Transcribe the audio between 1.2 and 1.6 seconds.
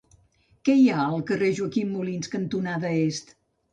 carrer